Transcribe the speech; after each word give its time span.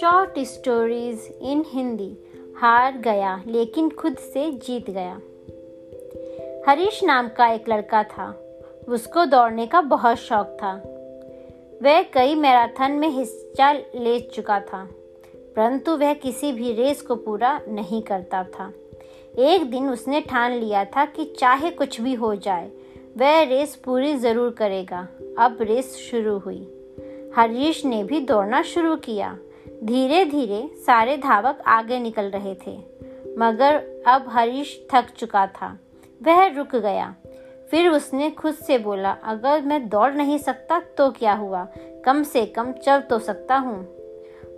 Short 0.00 0.38
stories 0.38 1.38
in 1.42 1.64
Hindi 1.68 2.16
हार 2.56 2.98
गया, 2.98 3.44
लेकिन 3.46 3.90
खुद 3.90 4.16
से 4.16 4.52
जीत 4.52 4.90
गया। 4.90 5.20
हरीश 6.68 7.04
नाम 7.04 7.28
का 7.28 7.52
एक 7.52 7.68
लड़का 7.68 8.02
था। 8.02 8.40
उसको 8.88 9.24
दौड़ने 9.24 9.66
का 9.66 9.80
बहुत 9.80 10.16
शौक 10.16 10.46
था। 10.46 10.72
वह 11.82 12.02
कई 12.02 12.34
मैराथन 12.34 12.92
में 12.92 13.08
हिस्सा 13.08 13.72
ले 13.72 14.20
चुका 14.20 14.60
था, 14.60 14.88
परंतु 15.56 15.96
वह 15.96 16.14
किसी 16.14 16.52
भी 16.52 16.72
रेस 16.72 17.02
को 17.02 17.14
पूरा 17.14 17.60
नहीं 17.68 18.02
करता 18.02 18.44
था। 18.44 18.72
एक 19.38 19.70
दिन 19.70 19.88
उसने 19.88 20.20
ठान 20.20 20.52
लिया 20.52 20.84
था 20.84 21.04
कि 21.04 21.24
चाहे 21.24 21.70
कुछ 21.70 22.00
भी 22.00 22.14
हो 22.14 22.34
जाए 22.34 22.70
वह 23.18 23.42
रेस 23.42 23.74
पूरी 23.76 24.14
ज़रूर 24.14 24.50
करेगा। 24.50 25.06
अब 25.38 25.58
रेस 25.60 25.96
शुरू 26.10 26.38
हुई। 26.38 26.62
हरीश 27.36 27.84
ने 27.84 28.02
भी 28.04 28.20
दौड़ना 28.20 28.62
शुरू 28.62 28.96
किया। 28.96 29.36
धीरे 29.84 30.24
धीरे 30.24 30.68
सारे 30.76 31.16
धावक 31.16 31.62
आगे 31.66 31.98
निकल 31.98 32.30
रहे 32.30 32.54
थे। 32.54 32.76
मगर 33.38 34.02
अब 34.06 34.24
हरीश 34.28 34.86
थक 34.92 35.10
चुका 35.16 35.46
था। 35.46 35.78
वह 36.22 36.46
रुक 36.46 36.76
गया। 36.76 37.14
फिर 37.70 37.88
उसने 37.88 38.30
खुद 38.30 38.54
से 38.54 38.78
बोला, 38.78 39.10
अगर 39.10 39.62
मैं 39.62 39.88
दौड़ 39.88 40.12
नहीं 40.12 40.38
सकता 40.38 40.80
तो 40.98 41.10
क्या 41.10 41.34
हुआ? 41.34 41.66
कम 42.04 42.22
से 42.22 42.46
कम 42.46 42.72
चल 42.72 43.00
तो 43.00 43.18
सकता 43.18 43.56
हूँ। 43.56 43.84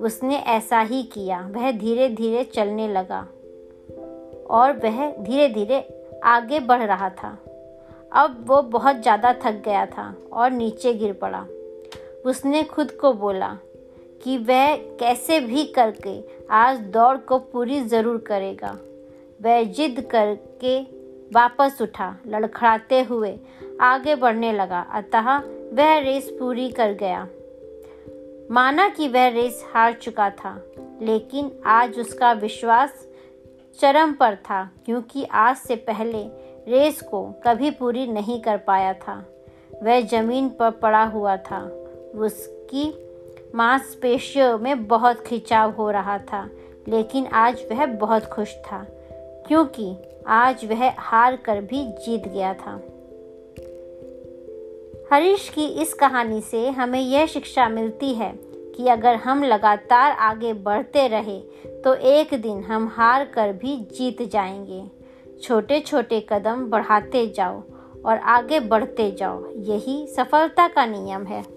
उसने 0.00 0.36
ऐसा 0.36 0.80
ही 0.80 1.02
किया। 1.02 1.40
वह 1.52 1.70
धीरे 1.72 2.08
धीरे 2.08 2.44
चलने 2.44 2.88
लगा 2.88 3.20
और 4.50 4.72
वह 4.84 5.10
धीरे 5.16 5.48
धीरे 5.48 5.86
आगे 6.24 6.60
बढ़ 6.60 6.82
रहा 6.82 7.10
था। 7.10 7.38
अब 8.16 8.44
वो 8.48 8.60
बहुत 8.70 9.00
ज़्यादा 9.02 9.32
थक 9.42 9.62
गया 9.64 9.84
था 9.86 10.14
और 10.32 10.50
नीचे 10.50 10.92
गिर 10.94 11.12
पड़ा। 11.12 11.44
उसने 12.24 12.62
खुद 12.64 12.90
को 12.90 13.12
बोला 13.12 13.48
कि 14.22 14.36
वह 14.38 14.76
कैसे 15.00 15.38
भी 15.40 15.64
करके 15.72 16.18
आज 16.54 16.78
दौड़ 16.92 17.16
को 17.18 17.38
पूरी 17.38 17.80
ज़रूर 17.82 18.18
करेगा। 18.26 18.76
वह 19.40 19.62
जिद 19.72 20.00
करके 20.10 20.80
वापस 21.34 21.78
उठा, 21.82 22.14
लड़खड़ाते 22.26 23.00
हुए 23.02 23.38
आगे 23.82 24.14
बढ़ने 24.14 24.52
लगा, 24.52 24.80
अतः 24.80 25.36
वह 25.72 25.98
रेस 25.98 26.30
पूरी 26.38 26.70
कर 26.70 26.92
गया। 26.94 27.26
माना 28.50 28.88
कि 28.88 29.08
वह 29.08 29.28
रेस 29.28 29.64
हार 29.74 29.92
चुका 29.92 30.30
था, 30.32 30.54
लेकिन 31.02 31.50
आज 31.66 31.98
उसका 31.98 32.32
विश्वास 32.34 33.06
चरम 33.78 34.12
पर 34.12 34.36
था, 34.40 34.62
क्योंकि 34.84 35.24
आज 35.24 35.56
से 35.56 35.76
पहले 35.76 36.24
रेस 36.68 37.00
को 37.02 37.22
कभी 37.44 37.70
पूरी 37.70 38.06
नहीं 38.06 38.40
कर 38.40 38.56
पाया 38.56 38.92
था। 38.92 39.24
वह 39.82 40.00
ज़मीन 40.00 40.48
पर 40.48 40.70
पड़ा 40.70 41.04
हुआ 41.04 41.36
था। 41.36 41.62
उसकी 42.14 42.94
मांसपेशियों 43.54 44.58
में 44.58 44.86
बहुत 44.86 45.20
खिंचाव 45.20 45.70
हो 45.70 45.90
रहा 45.90 46.18
था, 46.18 46.50
लेकिन 46.88 47.26
आज 47.26 47.64
वह 47.72 47.86
बहुत 47.86 48.24
खुश 48.24 48.54
था, 48.54 48.86
क्योंकि 49.46 49.96
आज 50.26 50.64
वह 50.64 50.90
हार 50.98 51.36
कर 51.36 51.60
भी 51.60 51.84
जीत 51.86 52.28
गया 52.28 52.54
था। 52.54 52.80
हरीश 55.12 55.48
की 55.48 55.66
इस 55.66 55.94
कहानी 55.94 56.40
से 56.40 56.68
हमें 56.70 57.00
यह 57.00 57.26
शिक्षा 57.26 57.68
मिलती 57.68 58.14
है 58.14 58.32
कि 58.76 58.88
अगर 58.88 59.14
हम 59.14 59.44
लगातार 59.44 60.12
आगे 60.12 60.52
बढ़ते 60.52 61.08
रहे 61.08 61.40
तो 61.82 61.94
एक 61.94 62.34
दिन 62.34 62.62
हम 62.64 62.88
हार 62.88 63.24
कर 63.24 63.52
भी 63.52 63.76
जीत 63.76 64.22
जाएँगे। 64.22 64.95
छोटे 65.42 65.80
छोटे 65.80 66.26
कदम 66.28 66.64
बढ़ाते 66.66 67.26
जाओ 67.26 67.62
और 68.06 68.18
आगे 68.18 68.60
बढ़ते 68.60 69.10
जाओ। 69.10 69.46
यही 69.56 70.06
सफलता 70.06 70.68
का 70.68 70.86
नियम 70.86 71.24
है। 71.24 71.55